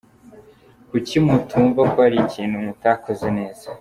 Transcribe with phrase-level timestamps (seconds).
[0.89, 3.65] Kuki mutumva ko hari ikintu mutakoze neza?